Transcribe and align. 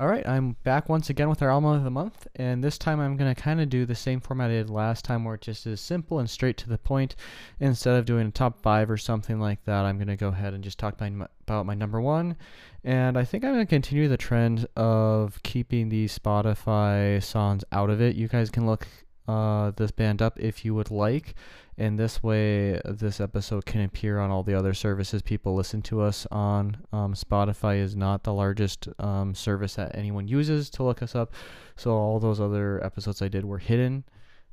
All 0.00 0.06
right, 0.06 0.24
I'm 0.28 0.52
back 0.62 0.88
once 0.88 1.10
again 1.10 1.28
with 1.28 1.42
our 1.42 1.50
album 1.50 1.72
of 1.72 1.82
the 1.82 1.90
month, 1.90 2.28
and 2.36 2.62
this 2.62 2.78
time 2.78 3.00
I'm 3.00 3.16
going 3.16 3.34
to 3.34 3.42
kind 3.42 3.60
of 3.60 3.68
do 3.68 3.84
the 3.84 3.96
same 3.96 4.20
format 4.20 4.48
I 4.48 4.54
did 4.54 4.70
last 4.70 5.04
time, 5.04 5.24
where 5.24 5.34
it 5.34 5.40
just 5.40 5.66
is 5.66 5.80
simple 5.80 6.20
and 6.20 6.30
straight 6.30 6.56
to 6.58 6.68
the 6.68 6.78
point. 6.78 7.16
Instead 7.58 7.96
of 7.96 8.04
doing 8.04 8.28
a 8.28 8.30
top 8.30 8.62
five 8.62 8.92
or 8.92 8.96
something 8.96 9.40
like 9.40 9.64
that, 9.64 9.84
I'm 9.84 9.96
going 9.96 10.06
to 10.06 10.14
go 10.14 10.28
ahead 10.28 10.54
and 10.54 10.62
just 10.62 10.78
talk 10.78 10.94
about 11.00 11.66
my 11.66 11.74
number 11.74 12.00
one. 12.00 12.36
And 12.84 13.18
I 13.18 13.24
think 13.24 13.44
I'm 13.44 13.54
going 13.54 13.66
to 13.66 13.68
continue 13.68 14.06
the 14.06 14.16
trend 14.16 14.68
of 14.76 15.42
keeping 15.42 15.88
the 15.88 16.06
Spotify 16.06 17.20
songs 17.20 17.64
out 17.72 17.90
of 17.90 18.00
it. 18.00 18.14
You 18.14 18.28
guys 18.28 18.50
can 18.50 18.66
look 18.66 18.86
uh, 19.28 19.70
this 19.76 19.90
band 19.90 20.22
up 20.22 20.40
if 20.40 20.64
you 20.64 20.74
would 20.74 20.90
like. 20.90 21.34
And 21.76 21.96
this 21.96 22.24
way, 22.24 22.80
this 22.84 23.20
episode 23.20 23.64
can 23.64 23.82
appear 23.82 24.18
on 24.18 24.30
all 24.30 24.42
the 24.42 24.54
other 24.54 24.74
services 24.74 25.22
people 25.22 25.54
listen 25.54 25.80
to 25.82 26.00
us 26.00 26.26
on. 26.32 26.78
Um, 26.92 27.14
Spotify 27.14 27.78
is 27.78 27.94
not 27.94 28.24
the 28.24 28.34
largest 28.34 28.88
um, 28.98 29.32
service 29.32 29.76
that 29.76 29.96
anyone 29.96 30.26
uses 30.26 30.70
to 30.70 30.82
look 30.82 31.02
us 31.04 31.14
up. 31.14 31.32
So 31.76 31.92
all 31.92 32.18
those 32.18 32.40
other 32.40 32.84
episodes 32.84 33.22
I 33.22 33.28
did 33.28 33.44
were 33.44 33.58
hidden, 33.58 34.02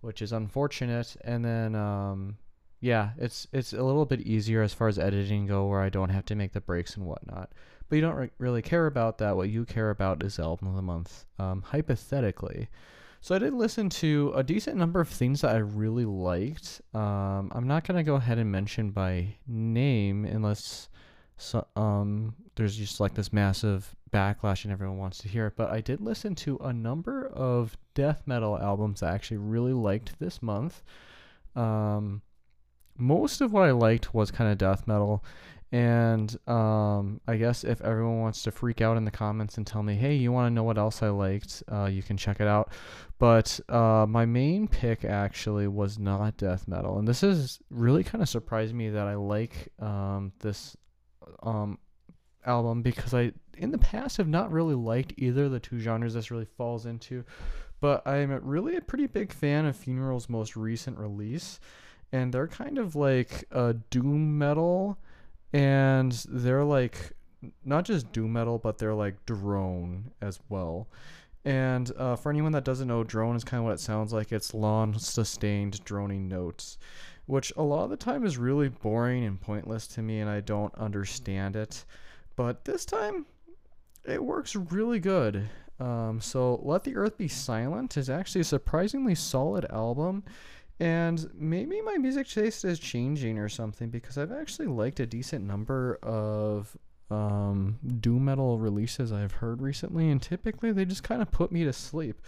which 0.02 0.22
is 0.22 0.34
unfortunate. 0.34 1.16
And 1.24 1.44
then, 1.44 1.74
um, 1.74 2.38
yeah, 2.80 3.12
it's 3.18 3.48
it's 3.52 3.74
a 3.74 3.82
little 3.82 4.06
bit 4.06 4.22
easier 4.22 4.62
as 4.62 4.76
far 4.76 4.88
as 4.88 5.00
editing 5.00 5.48
go, 5.48 5.66
where 5.66 5.82
I 5.82 5.90
don't 5.90 6.10
have 6.10 6.26
to 6.26 6.36
make 6.36 6.54
the 6.54 6.62
breaks 6.62 6.96
and 6.96 7.08
whatnot. 7.08 7.54
But 7.90 7.96
you 7.96 8.02
don't 8.04 8.16
re- 8.16 8.32
really 8.38 8.62
care 8.62 8.86
about 8.86 9.18
that. 9.18 9.36
What 9.36 9.50
you 9.50 9.66
care 9.66 9.90
about 9.90 10.22
is 10.22 10.38
album 10.38 10.68
of 10.68 10.76
the 10.76 10.84
month, 10.84 11.26
um, 11.40 11.64
hypothetically. 11.64 12.70
So 13.26 13.34
I 13.34 13.40
did 13.40 13.56
listen 13.56 13.90
to 13.90 14.34
a 14.36 14.44
decent 14.44 14.78
number 14.78 15.02
of 15.02 15.10
things 15.10 15.42
that 15.42 15.56
I 15.56 15.58
really 15.58 16.06
liked. 16.06 16.80
Um, 16.94 17.52
I'm 17.56 17.66
not 17.66 17.84
gonna 17.84 18.04
go 18.04 18.14
ahead 18.14 18.38
and 18.38 18.52
mention 18.52 18.92
by 18.92 19.38
name 19.48 20.26
unless 20.26 20.90
so, 21.36 21.66
um, 21.76 22.36
there's 22.54 22.78
just 22.78 23.00
like 23.00 23.16
this 23.16 23.34
massive 23.34 23.96
backlash 24.12 24.64
and 24.64 24.72
everyone 24.72 25.00
wants 25.00 25.18
to 25.24 25.28
hear 25.28 25.48
it. 25.48 25.56
But 25.56 25.72
I 25.72 25.82
did 25.82 26.02
listen 26.02 26.36
to 26.36 26.58
a 26.58 26.72
number 26.72 27.26
of 27.26 27.76
death 27.96 28.22
metal 28.28 28.60
albums 28.60 29.00
that 29.00 29.10
I 29.10 29.16
actually 29.16 29.38
really 29.38 29.74
liked 29.74 30.20
this 30.20 30.44
month. 30.44 30.84
Um, 31.56 32.22
most 32.96 33.42
of 33.42 33.52
what 33.52 33.64
I 33.64 33.72
liked 33.72 34.14
was 34.14 34.30
kind 34.30 34.52
of 34.52 34.60
death 34.60 34.86
metal, 34.86 35.24
and 35.76 36.38
um, 36.48 37.20
I 37.28 37.36
guess 37.36 37.66
if 37.66 37.82
everyone 37.82 38.22
wants 38.22 38.44
to 38.44 38.52
freak 38.52 38.80
out 38.80 38.96
in 38.96 39.04
the 39.04 39.12
comments 39.12 39.58
and 39.58 39.68
tell 39.68 39.84
me, 39.84 39.96
hey, 39.96 40.16
you 40.16 40.32
want 40.32 40.50
to 40.50 40.54
know 40.54 40.64
what 40.64 40.78
else 40.78 41.04
I 41.04 41.10
liked, 41.10 41.64
uh, 41.70 41.90
you 41.92 42.02
can 42.02 42.16
check 42.16 42.40
it 42.40 42.48
out. 42.48 42.72
But 43.20 43.60
uh, 43.68 44.06
my 44.08 44.26
main 44.26 44.70
pick 44.70 45.04
actually 45.04 45.68
was 45.68 46.00
not 46.00 46.38
death 46.38 46.66
metal. 46.70 46.98
And 46.98 47.06
this 47.06 47.24
is 47.24 47.60
really 47.70 48.06
kind 48.06 48.22
of 48.22 48.30
surprised 48.30 48.74
me 48.74 48.90
that 48.92 49.06
I 49.06 49.16
like 49.16 49.68
um, 49.82 50.32
this 50.40 50.78
um, 51.44 51.78
album 52.46 52.82
because 52.82 53.14
I, 53.14 53.34
in 53.58 53.72
the 53.72 53.78
past, 53.78 54.16
have 54.16 54.30
not 54.30 54.54
really 54.54 54.76
liked 54.76 55.16
either 55.18 55.44
of 55.44 55.52
the 55.52 55.60
two 55.60 55.80
genres 55.80 56.14
this 56.14 56.32
really 56.32 56.48
falls 56.58 56.86
into. 56.86 57.26
But 57.82 58.08
I'm 58.08 58.32
really 58.46 58.78
a 58.78 58.82
pretty 58.82 59.08
big 59.08 59.34
fan 59.34 59.66
of 59.66 59.76
Fvnerals' 59.76 60.30
most 60.30 60.56
recent 60.56 60.98
release. 60.98 61.60
And 62.14 62.34
they're 62.34 62.48
kind 62.48 62.78
of 62.78 62.96
like 62.96 63.44
a 63.52 63.74
doom 63.74 64.38
metal 64.38 65.00
and 65.54 66.12
they're 66.30 66.64
like 66.64 67.14
not 67.64 67.86
just 67.86 68.12
doom 68.12 68.34
metal, 68.34 68.58
but 68.58 68.78
they're 68.78 68.94
like 68.94 69.26
drone 69.26 70.12
as 70.22 70.40
well. 70.50 70.88
And 71.44 71.92
uh, 71.98 72.16
for 72.16 72.32
anyone 72.32 72.54
that 72.54 72.64
doesn't 72.64 72.88
know, 72.88 73.04
drone 73.04 73.36
is 73.36 73.44
kind 73.44 73.60
of 73.60 73.66
what 73.66 73.74
it 73.74 73.80
sounds 73.80 74.12
like. 74.12 74.32
It's 74.32 74.54
long, 74.54 74.98
sustained 74.98 75.84
droning 75.86 76.28
notes, 76.28 76.80
which 77.28 77.54
a 77.56 77.62
lot 77.62 77.84
of 77.84 77.92
the 77.92 77.98
time 77.98 78.26
is 78.26 78.38
really 78.38 78.70
boring 78.70 79.24
and 79.26 79.40
pointless 79.40 79.86
to 79.90 80.02
me, 80.02 80.20
and 80.20 80.30
I 80.30 80.42
don't 80.42 80.74
understand 80.76 81.56
it. 81.56 81.86
But 82.36 82.66
this 82.66 82.84
time, 82.84 83.28
it 84.04 84.24
works 84.24 84.56
really 84.56 85.00
good. 85.00 85.48
Um, 85.80 86.20
so, 86.20 86.60
Let 86.64 86.84
the 86.84 86.96
Earth 86.96 87.18
Be 87.18 87.28
Silent 87.28 87.96
is 87.96 88.10
actually 88.10 88.42
a 88.42 88.46
surprisingly 88.46 89.14
solid 89.14 89.66
album. 89.70 90.24
And 90.80 91.30
maybe 91.34 91.82
my 91.82 91.98
music 91.98 92.28
taste 92.28 92.66
is 92.66 92.80
changing 92.80 93.40
or 93.40 93.48
something 93.48 93.90
because 93.90 94.18
I've 94.18 94.32
actually 94.32 94.68
liked 94.68 95.00
a 95.00 95.06
decent 95.06 95.46
number 95.46 95.98
of 96.04 96.76
um, 97.10 97.80
doom 98.00 98.26
metal 98.26 98.60
releases 98.60 99.14
I've 99.14 99.34
heard 99.34 99.62
recently, 99.62 100.10
and 100.10 100.22
typically 100.22 100.72
they 100.72 100.86
just 100.86 101.04
kind 101.04 101.22
of 101.22 101.32
put 101.32 101.52
me 101.52 101.64
to 101.64 101.74
sleep. 101.74 102.22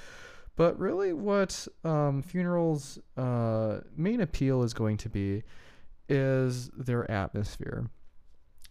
But 0.55 0.79
really, 0.79 1.13
what 1.13 1.67
um, 1.83 2.23
Fvnerals' 2.23 2.99
uh, 3.15 3.81
main 3.95 4.21
appeal 4.21 4.63
is 4.63 4.73
going 4.73 4.97
to 4.97 5.09
be 5.09 5.43
is 6.09 6.69
their 6.69 7.09
atmosphere. 7.11 7.89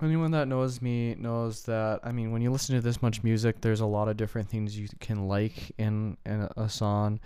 Anyone 0.03 0.31
that 0.33 0.47
knows 0.47 0.83
me 0.83 1.15
knows 1.15 1.63
that 1.63 2.01
I 2.05 2.13
mean, 2.13 2.31
when 2.31 2.43
you 2.43 2.51
listen 2.51 2.75
to 2.75 2.83
this 2.83 3.01
much 3.01 3.23
music, 3.23 3.61
there's 3.61 3.81
a 3.81 3.87
lot 3.87 4.09
of 4.09 4.17
different 4.17 4.49
things 4.49 4.79
you 4.79 4.89
can 5.01 5.27
like 5.27 5.73
in, 5.79 6.19
in 6.27 6.49
a 6.57 6.69
song 6.69 7.19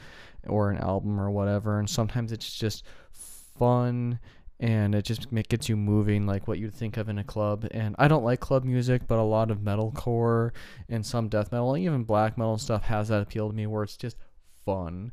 or 0.46 0.70
an 0.70 0.78
album 0.78 1.20
or 1.20 1.30
whatever, 1.30 1.78
and 1.80 1.90
sometimes 1.90 2.30
it's 2.30 2.54
just 2.54 2.84
fun 3.12 4.20
and 4.60 4.94
it 4.94 5.04
just 5.04 5.26
gets 5.48 5.68
you 5.68 5.76
moving 5.76 6.26
like 6.26 6.46
what 6.46 6.58
you'd 6.58 6.74
think 6.74 6.96
of 6.96 7.08
in 7.08 7.18
a 7.18 7.24
club. 7.24 7.66
And 7.70 7.96
i 7.98 8.06
don't 8.06 8.24
like 8.24 8.40
club 8.40 8.64
music 8.64 9.02
but 9.08 9.18
a 9.18 9.22
lot 9.22 9.50
of 9.50 9.58
metalcore 9.58 10.50
and 10.88 11.04
some 11.04 11.28
death 11.28 11.50
metal 11.50 11.76
even 11.76 12.04
black 12.04 12.36
metal 12.36 12.58
stuff 12.58 12.84
has 12.84 13.08
that 13.08 13.22
appeal 13.22 13.48
to 13.48 13.54
me 13.54 13.66
where 13.66 13.82
it's 13.82 13.96
just 13.96 14.16
fun. 14.64 15.12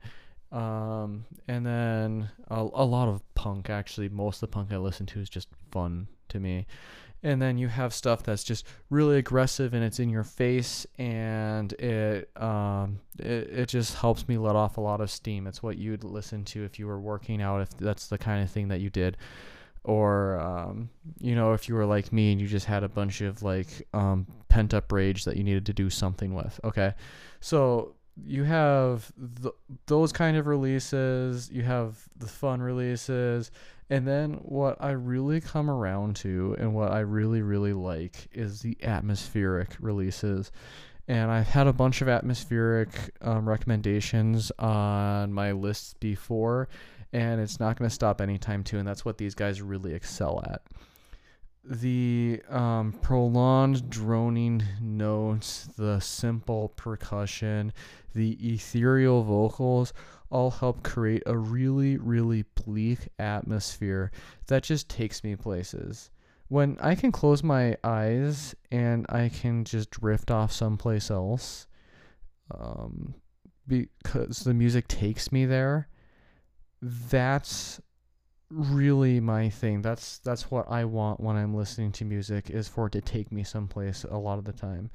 Um, 0.52 1.26
and 1.48 1.66
then 1.66 2.30
a, 2.50 2.62
a 2.62 2.86
lot 2.86 3.08
of 3.08 3.22
punk 3.36 3.70
actually. 3.70 4.10
Most 4.10 4.38
of 4.38 4.42
the 4.42 4.54
punk 4.54 4.72
i 4.72 4.78
listen 4.78 5.06
to 5.08 5.20
is 5.20 5.30
just 5.30 5.48
fun 5.72 6.08
to 6.30 6.40
me 6.40 6.68
and 7.28 7.42
then 7.42 7.58
you 7.58 7.68
have 7.68 7.94
stuff 7.94 8.24
that's 8.24 8.42
just 8.42 8.66
really 8.90 9.18
aggressive 9.18 9.74
and 9.74 9.84
it's 9.84 10.00
in 10.00 10.10
your 10.10 10.24
face 10.24 10.88
and 10.98 11.74
it 11.74 12.30
um 12.38 13.02
it, 13.20 13.50
it 13.52 13.68
just 13.68 13.96
helps 13.96 14.30
me 14.30 14.38
let 14.38 14.56
off 14.56 14.78
a 14.78 14.82
lot 14.82 15.02
of 15.02 15.12
steam. 15.12 15.46
It's 15.46 15.62
what 15.62 15.78
you'd 15.78 16.06
listen 16.06 16.46
to 16.46 16.64
if 16.64 16.80
you 16.80 16.88
were 16.88 17.02
working 17.02 17.42
out 17.42 17.62
if 17.62 17.70
that's 17.72 18.08
the 18.08 18.18
kind 18.18 18.42
of 18.42 18.50
thing 18.50 18.70
that 18.70 18.80
you 18.80 18.90
did. 18.90 19.18
Or 19.84 20.40
um, 20.40 20.90
you 21.20 21.36
know 21.36 21.52
if 21.52 21.68
you 21.68 21.76
were 21.76 21.86
like 21.86 22.14
me 22.14 22.32
and 22.32 22.40
you 22.40 22.48
just 22.48 22.66
had 22.66 22.84
a 22.84 22.90
bunch 22.90 23.20
of 23.20 23.44
like 23.44 23.86
um, 23.94 24.26
pent 24.48 24.74
up 24.74 24.90
rage 24.94 25.26
that 25.26 25.36
you 25.36 25.44
needed 25.44 25.66
to 25.66 25.74
do 25.74 25.90
something 25.90 26.34
with 26.34 26.58
okay? 26.64 26.94
So 27.42 27.97
you 28.26 28.44
have 28.44 29.12
th- 29.42 29.54
those 29.86 30.12
kind 30.12 30.38
of 30.38 30.48
releases 30.48 31.50
you 31.52 31.62
have 31.62 31.98
the 32.18 32.28
fun 32.28 32.62
releases 32.62 33.52
and 33.90 34.06
then 34.06 34.34
what 34.44 34.78
I 34.82 34.92
really 34.92 35.40
come 35.40 35.70
around 35.70 36.18
to 36.18 36.56
and 36.60 36.74
what 36.74 36.92
I 36.92 37.00
really, 37.00 37.42
really 37.42 37.74
like 37.74 38.28
is 38.34 38.62
the 38.62 38.78
atmospheric 38.84 39.78
releases. 39.80 40.52
And 41.08 41.32
I've 41.32 41.48
had 41.48 41.68
a 41.68 41.74
bunch 41.74 42.02
of 42.02 42.10
atmospheric 42.10 42.90
um, 43.22 43.48
recommendations 43.48 44.52
on 44.60 45.32
my 45.32 45.54
lists 45.54 45.94
before, 46.02 46.68
and 47.14 47.40
it's 47.40 47.62
not 47.62 47.80
going 47.80 47.90
to 47.90 47.94
stop 47.94 48.20
anytime 48.20 48.66
too. 48.66 48.78
And 48.78 48.86
that's 48.86 49.06
what 49.06 49.18
these 49.18 49.34
guys 49.34 49.62
really 49.62 49.94
excel 49.94 50.44
at. 50.52 50.62
The 51.70 52.42
um, 52.50 52.94
prolonged 53.02 53.90
droning 53.90 54.64
notes, 54.80 55.68
the 55.78 56.00
simple 56.00 56.70
percussion, 56.70 57.74
the 58.16 58.38
ethereal 58.54 59.24
vocals 59.24 59.92
all 60.30 60.50
help 60.50 60.84
create 60.84 61.24
a 61.26 61.38
really, 61.38 61.98
really 61.98 62.46
bleak 62.56 63.10
atmosphere 63.20 64.12
that 64.48 64.64
just 64.64 64.88
takes 64.88 65.26
me 65.26 65.36
places. 65.36 66.10
When 66.48 66.78
I 66.82 66.96
can 66.96 67.12
close 67.12 67.44
my 67.44 67.76
eyes 67.84 68.56
and 68.72 69.06
I 69.10 69.28
can 69.28 69.66
just 69.66 69.90
drift 69.92 70.32
off 70.32 70.54
someplace 70.54 71.12
else, 71.12 71.68
um, 72.50 73.14
because 73.68 74.40
the 74.40 74.54
music 74.54 74.88
takes 74.88 75.34
me 75.34 75.46
there, 75.46 75.90
that's 76.82 77.82
really 78.50 79.20
my 79.20 79.50
thing. 79.50 79.82
That's 79.82 80.20
that's 80.20 80.50
what 80.52 80.70
I 80.70 80.86
want 80.86 81.20
when 81.20 81.36
I'm 81.36 81.56
listening 81.56 81.92
to 81.94 82.06
music 82.06 82.50
is 82.50 82.68
for 82.68 82.88
it 82.88 82.94
to 82.94 83.02
take 83.02 83.32
me 83.32 83.44
someplace 83.44 84.04
a 84.04 84.18
lot 84.18 84.38
of 84.40 84.46
the 84.46 84.54
time 84.54 84.90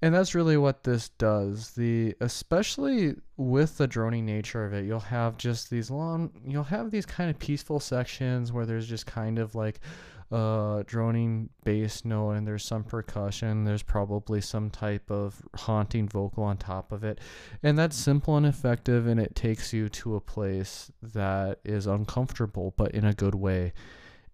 and 0.00 0.14
that's 0.14 0.34
really 0.34 0.56
what 0.56 0.84
this 0.84 1.08
does 1.10 1.72
the 1.72 2.14
especially 2.20 3.14
with 3.36 3.78
the 3.78 3.86
droning 3.86 4.24
nature 4.24 4.64
of 4.64 4.72
it 4.72 4.84
you'll 4.84 5.00
have 5.00 5.36
just 5.36 5.70
these 5.70 5.90
long 5.90 6.30
you'll 6.44 6.62
have 6.62 6.90
these 6.90 7.06
kind 7.06 7.30
of 7.30 7.38
peaceful 7.38 7.80
sections 7.80 8.52
where 8.52 8.66
there's 8.66 8.88
just 8.88 9.06
kind 9.06 9.38
of 9.38 9.54
like 9.54 9.80
uh 10.30 10.82
droning 10.86 11.48
bass 11.64 12.04
note 12.04 12.32
and 12.32 12.46
there's 12.46 12.64
some 12.64 12.84
percussion 12.84 13.64
there's 13.64 13.82
probably 13.82 14.42
some 14.42 14.68
type 14.68 15.10
of 15.10 15.40
haunting 15.56 16.06
vocal 16.08 16.44
on 16.44 16.56
top 16.56 16.92
of 16.92 17.02
it. 17.02 17.18
And 17.62 17.78
that's 17.78 17.96
simple 17.96 18.36
and 18.36 18.46
effective 18.46 19.06
and 19.06 19.18
it 19.18 19.34
takes 19.34 19.72
you 19.72 19.88
to 19.90 20.16
a 20.16 20.20
place 20.20 20.90
that 21.02 21.60
is 21.64 21.86
uncomfortable 21.86 22.74
but 22.76 22.92
in 22.92 23.04
a 23.04 23.14
good 23.14 23.34
way. 23.34 23.72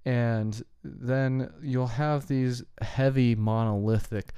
And 0.05 0.62
then 0.82 1.50
you'll 1.62 1.87
have 1.87 2.26
these 2.26 2.62
heavy 2.82 3.35
monolithic 3.35 4.32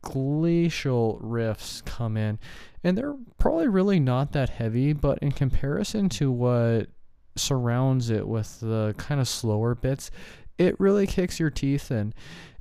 glacial 0.00 1.20
riffs 1.22 1.84
come 1.84 2.16
in 2.16 2.38
and 2.82 2.98
they're 2.98 3.16
probably 3.38 3.68
really 3.68 4.00
not 4.00 4.32
that 4.32 4.48
heavy 4.48 4.92
but 4.92 5.18
in 5.20 5.30
comparison 5.30 6.08
to 6.08 6.30
what 6.30 6.88
surrounds 7.36 8.10
it 8.10 8.26
with 8.26 8.60
the 8.60 8.94
kind 8.98 9.20
of 9.20 9.28
slower 9.28 9.74
bits 9.74 10.10
it 10.58 10.78
really 10.78 11.06
kicks 11.06 11.40
your 11.40 11.50
teeth 11.50 11.90
in 11.90 12.12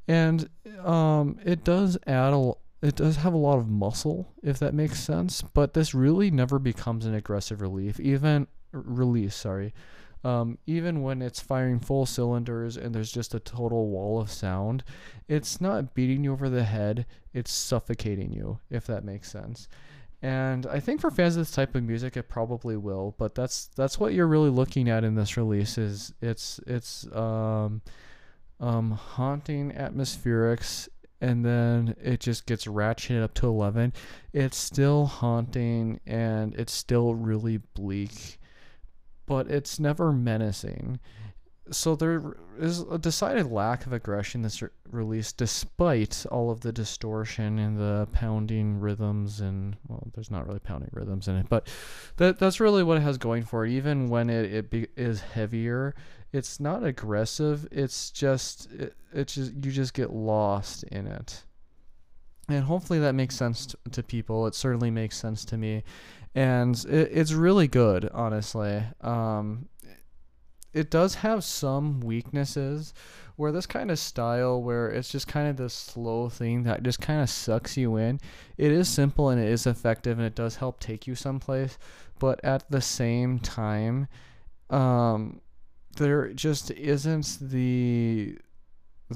and 0.07 0.49
um, 0.83 1.39
it 1.45 1.63
does 1.63 1.97
add 2.07 2.33
a, 2.33 2.51
it 2.81 2.95
does 2.95 3.17
have 3.17 3.33
a 3.33 3.37
lot 3.37 3.59
of 3.59 3.69
muscle, 3.69 4.33
if 4.41 4.59
that 4.59 4.73
makes 4.73 4.99
sense. 4.99 5.41
But 5.41 5.73
this 5.73 5.93
really 5.93 6.31
never 6.31 6.59
becomes 6.59 7.05
an 7.05 7.13
aggressive 7.13 7.61
relief, 7.61 7.99
even 7.99 8.47
release. 8.71 9.35
Sorry, 9.35 9.73
um, 10.23 10.57
even 10.65 11.01
when 11.01 11.21
it's 11.21 11.39
firing 11.39 11.79
full 11.79 12.05
cylinders 12.05 12.77
and 12.77 12.93
there's 12.93 13.11
just 13.11 13.33
a 13.33 13.39
total 13.39 13.87
wall 13.89 14.19
of 14.19 14.31
sound, 14.31 14.83
it's 15.27 15.61
not 15.61 15.93
beating 15.93 16.23
you 16.23 16.33
over 16.33 16.49
the 16.49 16.63
head. 16.63 17.05
It's 17.33 17.51
suffocating 17.51 18.33
you, 18.33 18.59
if 18.69 18.85
that 18.87 19.03
makes 19.03 19.31
sense. 19.31 19.67
And 20.21 20.67
I 20.67 20.79
think 20.79 21.01
for 21.01 21.09
fans 21.09 21.35
of 21.35 21.41
this 21.41 21.51
type 21.51 21.73
of 21.73 21.83
music, 21.83 22.15
it 22.15 22.29
probably 22.29 22.77
will. 22.77 23.15
But 23.17 23.33
that's 23.33 23.69
that's 23.75 23.99
what 23.99 24.13
you're 24.13 24.27
really 24.27 24.51
looking 24.51 24.87
at 24.87 25.03
in 25.03 25.15
this 25.15 25.35
release. 25.35 25.77
Is 25.77 26.13
it's 26.21 26.59
it's 26.67 27.07
um, 27.11 27.81
um, 28.59 28.91
haunting 28.91 29.71
atmospherics 29.71 30.87
and 31.19 31.45
then 31.45 31.95
it 32.01 32.19
just 32.19 32.45
gets 32.45 32.65
ratcheted 32.65 33.23
up 33.23 33.33
to 33.35 33.47
11 33.47 33.93
it's 34.33 34.57
still 34.57 35.05
haunting 35.05 35.99
and 36.07 36.55
it's 36.55 36.73
still 36.73 37.13
really 37.13 37.57
bleak 37.75 38.39
but 39.27 39.49
it's 39.49 39.79
never 39.79 40.11
menacing 40.11 40.99
so 41.69 41.95
there 41.95 42.35
is 42.59 42.81
a 42.81 42.97
decided 42.97 43.45
lack 43.45 43.85
of 43.85 43.93
aggression 43.93 44.41
this 44.41 44.61
re- 44.61 44.69
release 44.89 45.31
despite 45.31 46.25
all 46.31 46.49
of 46.49 46.61
the 46.61 46.71
distortion 46.71 47.59
and 47.59 47.77
the 47.77 48.07
pounding 48.11 48.79
rhythms 48.79 49.39
and 49.39 49.77
well 49.87 50.07
there's 50.13 50.31
not 50.31 50.47
really 50.47 50.59
pounding 50.59 50.89
rhythms 50.91 51.27
in 51.27 51.35
it 51.35 51.45
but 51.49 51.67
that 52.17 52.39
that's 52.39 52.59
really 52.59 52.83
what 52.83 52.97
it 52.97 53.01
has 53.01 53.17
going 53.17 53.43
for 53.43 53.65
it. 53.65 53.71
Even 53.71 54.09
when 54.09 54.29
it, 54.29 54.53
it 54.53 54.69
be, 54.69 54.87
is 54.95 55.21
heavier 55.21 55.93
it's 56.33 56.59
not 56.59 56.83
aggressive. 56.83 57.67
It's 57.71 58.11
just 58.11 58.71
it, 58.71 58.95
it's 59.13 59.35
just 59.35 59.53
you 59.53 59.71
just 59.71 59.93
get 59.93 60.11
lost 60.11 60.83
in 60.83 61.07
it. 61.07 61.43
And 62.47 62.63
hopefully 62.63 62.99
that 62.99 63.15
makes 63.15 63.35
sense 63.35 63.65
to, 63.67 63.77
to 63.91 64.03
people. 64.03 64.47
It 64.47 64.55
certainly 64.55 64.91
makes 64.91 65.17
sense 65.17 65.45
to 65.45 65.57
me. 65.57 65.83
And 66.33 66.75
it, 66.85 67.09
it's 67.11 67.33
really 67.33 67.67
good 67.67 68.09
honestly. 68.13 68.83
Um, 69.01 69.67
it 70.73 70.89
does 70.89 71.15
have 71.15 71.43
some 71.43 71.99
weaknesses 71.99 72.93
where 73.35 73.51
this 73.51 73.65
kind 73.65 73.89
of 73.89 73.97
style 73.97 74.61
where 74.61 74.87
it's 74.89 75.09
just 75.09 75.27
kind 75.27 75.47
of 75.47 75.57
this 75.57 75.73
slow 75.73 76.29
thing 76.29 76.63
that 76.63 76.83
just 76.83 77.01
kind 77.01 77.21
of 77.21 77.29
sucks 77.29 77.77
you 77.77 77.97
in 77.97 78.19
it 78.57 78.71
is 78.71 78.87
simple 78.87 79.29
and 79.29 79.41
it 79.41 79.49
is 79.49 79.65
effective 79.65 80.17
and 80.17 80.27
it 80.27 80.35
does 80.35 80.57
help 80.57 80.79
take 80.79 81.07
you 81.07 81.15
someplace 81.15 81.77
but 82.19 82.43
at 82.43 82.69
the 82.69 82.81
same 82.81 83.39
time 83.39 84.07
um, 84.69 85.41
there 85.97 86.31
just 86.33 86.71
isn't 86.71 87.37
the 87.41 88.37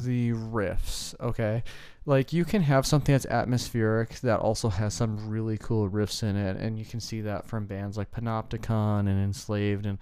the 0.03 0.31
riffs, 0.31 1.19
okay? 1.19 1.63
Like 2.05 2.33
you 2.33 2.45
can 2.45 2.61
have 2.63 2.85
something 2.85 3.13
that's 3.13 3.25
atmospheric 3.25 4.19
that 4.19 4.39
also 4.39 4.69
has 4.69 4.93
some 4.93 5.29
really 5.29 5.57
cool 5.57 5.89
riffs 5.89 6.21
in 6.21 6.35
it, 6.35 6.57
and 6.57 6.77
you 6.77 6.85
can 6.85 6.99
see 6.99 7.21
that 7.21 7.47
from 7.47 7.65
bands 7.65 7.97
like 7.97 8.11
Panopticon 8.11 9.01
and 9.01 9.23
Enslaved 9.23 9.85
and 9.85 9.97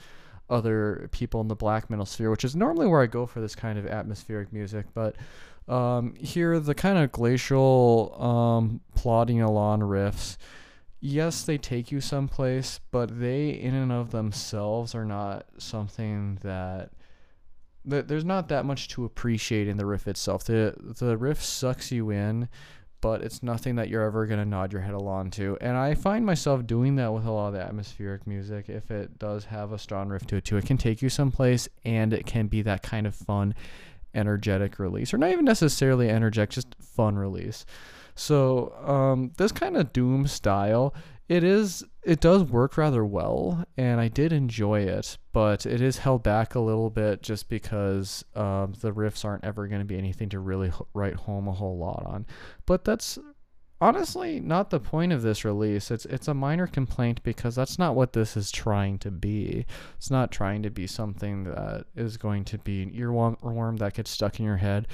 other 0.50 1.10
people 1.12 1.42
in 1.42 1.48
the 1.48 1.56
black 1.56 1.90
metal 1.90 2.06
sphere, 2.06 2.30
which 2.30 2.44
is 2.44 2.56
normally 2.56 2.88
where 2.88 3.02
I 3.02 3.08
go 3.08 3.26
for 3.26 3.42
this 3.42 3.56
kind 3.56 3.80
of 3.80 3.86
atmospheric 3.86 4.52
music. 4.52 4.86
But 4.94 5.16
um, 5.68 6.16
here, 6.16 6.60
the 6.60 6.76
kind 6.76 6.98
of 6.98 7.12
glacial, 7.12 8.16
um, 8.22 8.82
plodding 8.96 9.42
along 9.42 9.82
riffs 9.82 10.38
yes, 11.04 11.44
they 11.44 11.58
take 11.58 11.92
you 11.92 12.00
someplace, 12.00 12.80
but 12.90 13.20
they 13.20 13.50
in 13.50 13.76
and 13.76 13.92
of 13.92 14.12
themselves 14.12 14.96
are 14.96 15.06
not 15.06 15.46
something 15.58 16.40
that 16.42 16.92
there's 17.86 18.24
not 18.24 18.48
that 18.48 18.64
much 18.64 18.88
to 18.88 19.04
appreciate 19.04 19.68
in 19.68 19.76
the 19.76 19.86
riff 19.86 20.08
itself. 20.08 20.46
The 20.46 20.74
the 20.80 21.18
riff 21.18 21.44
sucks 21.44 21.92
you 21.92 22.10
in, 22.10 22.48
but 23.04 23.22
it's 23.22 23.44
nothing 23.44 23.76
that 23.76 23.90
you're 23.90 24.02
ever 24.02 24.26
gonna 24.26 24.46
nod 24.46 24.72
your 24.72 24.82
head 24.82 24.94
along 24.94 25.30
to. 25.30 25.58
And 25.60 25.76
I 25.76 25.94
find 25.94 26.26
myself 26.26 26.66
doing 26.66 26.96
that 26.96 27.12
with 27.12 27.26
a 27.26 27.32
lot 27.32 27.48
of 27.48 27.54
the 27.54 27.60
atmospheric 27.60 28.26
music. 28.26 28.70
If 28.70 28.92
it 28.92 29.20
does 29.20 29.44
have 29.44 29.74
a 29.74 29.78
strong 29.78 30.08
riff 30.08 30.26
to 30.28 30.38
it 30.38 30.46
too, 30.46 30.56
it 30.56 30.66
can 30.66 30.78
take 30.78 31.02
you 31.02 31.10
someplace, 31.10 31.68
and 31.84 32.14
it 32.14 32.26
can 32.26 32.48
be 32.48 32.62
that 32.62 32.82
kind 32.82 33.06
of 33.06 33.14
fun, 33.14 33.56
energetic 34.16 34.80
release, 34.80 35.14
or 35.14 35.18
not 35.18 35.32
even 35.32 35.44
necessarily 35.44 36.10
energetic, 36.10 36.52
just 36.52 36.76
fun 36.80 37.18
release. 37.18 37.66
So 38.16 38.74
um, 38.86 39.34
this 39.36 39.52
kind 39.52 39.76
of 39.76 39.92
Doom 39.92 40.26
style, 40.26 40.94
it 41.30 41.44
is 41.44 41.84
it 42.04 42.20
does 42.20 42.44
work 42.44 42.78
rather 42.78 43.06
well, 43.06 43.66
and 43.78 44.02
I 44.02 44.10
did 44.10 44.34
enjoy 44.34 44.82
it, 44.82 45.18
but 45.32 45.66
it 45.66 45.82
is 45.82 46.00
held 46.00 46.22
back 46.22 46.54
a 46.54 46.60
little 46.60 46.90
bit 46.90 47.24
just 47.24 47.48
because 47.48 48.26
um, 48.36 48.74
the 48.82 48.92
riffs 48.92 49.24
aren't 49.24 49.46
ever 49.46 49.68
going 49.68 49.80
to 49.80 49.86
be 49.86 49.98
anything 49.98 50.30
to 50.30 50.40
really 50.40 50.72
write 50.94 51.16
home 51.16 51.48
a 51.48 51.54
whole 51.54 51.78
lot 51.78 52.04
on. 52.06 52.26
But 52.66 52.84
that's 52.84 53.18
honestly 53.80 54.40
not 54.42 54.70
the 54.70 54.82
point 54.82 55.14
of 55.14 55.22
this 55.22 55.46
release. 55.46 55.92
It's 55.92 56.06
it's 56.06 56.28
a 56.28 56.34
minor 56.34 56.68
complaint 56.68 57.24
because 57.24 57.56
that's 57.56 57.80
not 57.80 57.96
what 57.96 58.12
this 58.12 58.36
is 58.36 58.52
trying 58.52 59.00
to 59.00 59.12
be. 59.12 59.66
It's 59.96 60.12
not 60.12 60.32
trying 60.32 60.62
to 60.64 60.70
be 60.70 60.88
something 60.88 61.46
that 61.46 61.86
is 61.96 62.18
going 62.18 62.44
to 62.46 62.58
be 62.58 62.84
an 62.84 62.92
earworm 62.92 63.80
that 63.80 63.94
gets 63.94 64.12
stuck 64.12 64.40
in 64.40 64.46
your 64.46 64.58
head. 64.58 64.88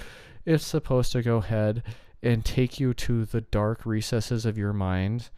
It's 0.46 0.66
supposed 0.66 1.12
to 1.14 1.24
go 1.24 1.38
ahead 1.38 1.82
and 2.22 2.46
take 2.46 2.80
you 2.80 2.94
to 2.94 3.26
the 3.26 3.42
dark 3.42 3.86
recesses 3.86 4.46
of 4.46 4.58
your 4.58 4.74
mind 4.74 5.30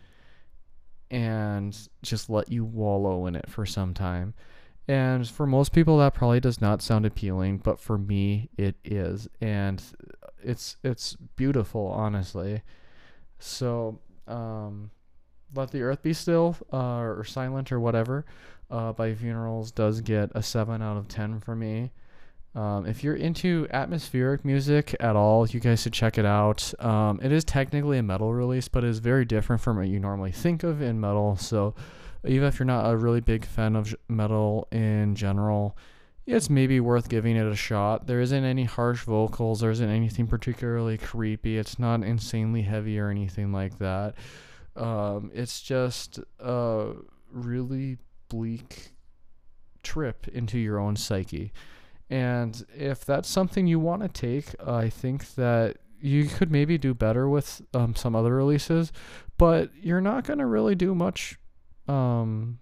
and 1.11 1.77
just 2.01 2.29
let 2.29 2.51
you 2.51 2.65
wallow 2.65 3.27
in 3.27 3.35
it 3.35 3.49
for 3.49 3.65
some 3.65 3.93
time. 3.93 4.33
And 4.87 5.27
for 5.27 5.45
most 5.45 5.73
people 5.73 5.99
that 5.99 6.13
probably 6.13 6.39
does 6.39 6.59
not 6.59 6.81
sound 6.81 7.05
appealing, 7.05 7.59
but 7.59 7.79
for 7.79 7.97
me 7.97 8.49
it 8.57 8.75
is 8.83 9.27
and 9.39 9.83
it's 10.41 10.77
it's 10.83 11.15
beautiful 11.35 11.87
honestly. 11.87 12.63
So, 13.37 13.99
um 14.27 14.89
let 15.53 15.71
the 15.71 15.81
earth 15.81 16.01
be 16.01 16.13
still 16.13 16.55
uh, 16.71 16.99
or 17.01 17.23
silent 17.25 17.71
or 17.71 17.79
whatever 17.79 18.25
uh, 18.69 18.93
by 18.93 19.11
Fvnerals 19.11 19.75
does 19.75 19.99
get 19.99 20.31
a 20.33 20.41
7 20.41 20.81
out 20.81 20.95
of 20.95 21.09
10 21.09 21.41
for 21.41 21.55
me 21.55 21.91
um, 22.53 22.85
if 22.85 23.03
you're 23.03 23.15
into 23.15 23.67
atmospheric 23.71 24.43
music 24.43 24.95
at 24.99 25.15
all, 25.15 25.47
you 25.47 25.59
guys 25.59 25.81
should 25.83 25.93
check 25.93 26.17
it 26.17 26.25
out. 26.25 26.73
Um, 26.83 27.19
it 27.23 27.31
is 27.31 27.45
technically 27.45 27.97
a 27.97 28.03
metal 28.03 28.33
release, 28.33 28.67
but 28.67 28.83
it 28.83 28.89
is 28.89 28.99
very 28.99 29.23
different 29.23 29.61
from 29.61 29.77
what 29.77 29.87
you 29.87 29.99
normally 29.99 30.33
think 30.33 30.63
of 30.63 30.81
in 30.81 30.99
metal. 30.99 31.37
So, 31.37 31.75
even 32.25 32.47
if 32.47 32.59
you're 32.59 32.65
not 32.65 32.91
a 32.91 32.97
really 32.97 33.21
big 33.21 33.45
fan 33.45 33.75
of 33.75 33.95
metal 34.09 34.67
in 34.71 35.15
general, 35.15 35.77
it's 36.27 36.49
maybe 36.49 36.79
worth 36.79 37.09
giving 37.09 37.35
it 37.35 37.47
a 37.47 37.55
shot. 37.55 38.05
There 38.05 38.19
isn't 38.19 38.43
any 38.43 38.65
harsh 38.65 39.03
vocals, 39.03 39.61
there 39.61 39.71
isn't 39.71 39.89
anything 39.89 40.27
particularly 40.27 40.97
creepy, 40.97 41.57
it's 41.57 41.79
not 41.79 42.03
insanely 42.03 42.61
heavy 42.61 42.99
or 42.99 43.09
anything 43.09 43.51
like 43.51 43.79
that. 43.79 44.15
Um, 44.75 45.31
it's 45.33 45.61
just 45.61 46.19
a 46.39 46.93
really 47.31 47.97
bleak 48.29 48.91
trip 49.83 50.27
into 50.27 50.59
your 50.59 50.79
own 50.79 50.95
psyche. 50.95 51.53
And 52.11 52.65
if 52.77 53.05
that's 53.05 53.29
something 53.29 53.67
you 53.67 53.79
want 53.79 54.01
to 54.01 54.09
take, 54.09 54.53
I 54.61 54.89
think 54.89 55.35
that 55.35 55.77
you 56.01 56.25
could 56.25 56.51
maybe 56.51 56.77
do 56.77 56.93
better 56.93 57.29
with 57.29 57.61
um, 57.73 57.95
some 57.95 58.17
other 58.17 58.35
releases, 58.35 58.91
but 59.37 59.71
you're 59.81 60.01
not 60.01 60.25
going 60.25 60.39
to 60.39 60.45
really 60.45 60.75
do 60.75 60.93
much. 60.93 61.39
Um, 61.87 62.59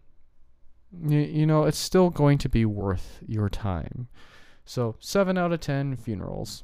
you, 1.04 1.20
you 1.20 1.46
know, 1.48 1.64
it's 1.64 1.80
still 1.80 2.12
going 2.12 2.38
to 2.38 2.50
be 2.50 2.64
worth 2.64 3.24
your 3.26 3.50
time. 3.50 4.08
So, 4.66 4.98
7 5.00 5.36
out 5.36 5.52
of 5.52 5.62
10 5.62 5.98
Fvnerals. 5.98 6.62